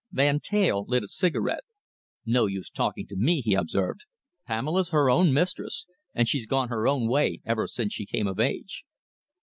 Van 0.11 0.39
Teyl 0.39 0.83
lit 0.87 1.03
a 1.03 1.07
cigarette. 1.07 1.63
"No 2.25 2.47
use 2.47 2.71
talking 2.71 3.05
to 3.05 3.15
me," 3.15 3.39
he 3.39 3.53
observed. 3.53 4.05
"Pamela's 4.47 4.89
her 4.89 5.11
own 5.11 5.31
mistress, 5.31 5.85
and 6.15 6.27
she's 6.27 6.47
gone 6.47 6.69
her 6.69 6.87
own 6.87 7.07
way 7.07 7.39
ever 7.45 7.67
since 7.67 7.93
she 7.93 8.07
came 8.07 8.25
of 8.25 8.39
age." 8.39 8.83